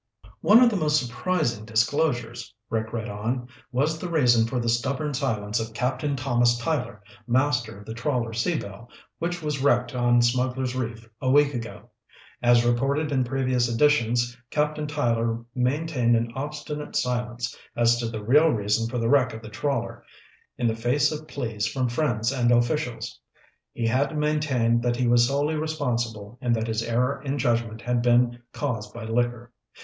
"'One 0.39 0.63
of 0.63 0.71
the 0.71 0.75
most 0.77 0.99
surprising 0.99 1.63
disclosures,'" 1.63 2.55
Rick 2.71 2.91
read 2.91 3.07
on, 3.07 3.47
"'was 3.71 3.99
the 3.99 4.09
reason 4.09 4.47
for 4.47 4.59
the 4.59 4.67
stubborn 4.67 5.13
silence 5.13 5.59
of 5.59 5.75
Captain 5.75 6.15
Thomas 6.15 6.57
Tyler, 6.57 7.03
master 7.27 7.77
of 7.77 7.85
the 7.85 7.93
trawler 7.93 8.33
Sea 8.33 8.57
Belle, 8.57 8.89
which 9.19 9.43
was 9.43 9.61
wrecked 9.61 9.93
on 9.93 10.23
Smugglers' 10.23 10.75
Reef 10.75 11.07
a 11.21 11.29
week 11.29 11.53
ago. 11.53 11.91
As 12.41 12.65
reported 12.65 13.11
in 13.11 13.23
previous 13.23 13.69
editions, 13.71 14.35
Captain 14.49 14.87
Tyler 14.87 15.45
maintained 15.53 16.15
an 16.15 16.31
obstinate 16.33 16.95
silence 16.95 17.55
as 17.77 17.99
to 17.99 18.07
the 18.09 18.23
real 18.23 18.49
reason 18.49 18.89
for 18.89 18.97
the 18.97 19.07
wreck 19.07 19.35
of 19.35 19.43
the 19.43 19.49
trawler 19.49 20.03
in 20.57 20.65
the 20.65 20.75
face 20.75 21.11
of 21.11 21.27
pleas 21.27 21.67
from 21.67 21.87
friends 21.87 22.31
and 22.31 22.51
officials. 22.51 23.19
He 23.71 23.85
had 23.85 24.17
maintained 24.17 24.81
that 24.81 24.95
he 24.95 25.05
was 25.07 25.27
solely 25.27 25.53
responsible 25.57 26.39
and 26.41 26.55
that 26.55 26.65
his 26.65 26.81
error 26.81 27.21
in 27.21 27.37
judgment 27.37 27.81
had 27.83 28.01
been 28.01 28.41
caused 28.51 28.95
by 28.95 29.03
liquor. 29.03 29.53